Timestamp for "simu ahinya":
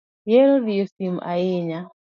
0.93-1.79